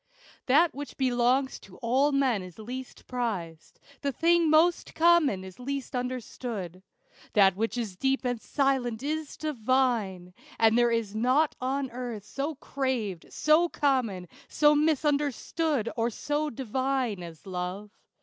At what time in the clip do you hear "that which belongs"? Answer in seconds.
0.47-1.59